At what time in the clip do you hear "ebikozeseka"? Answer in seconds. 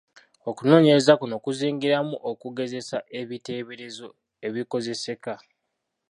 4.47-5.33